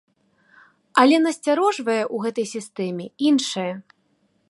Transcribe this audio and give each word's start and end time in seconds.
Але 1.01 1.15
насцярожвае 1.27 1.99
ў 2.15 2.25
гэтай 2.25 2.47
сістэме 2.55 3.05
іншае. 3.33 3.71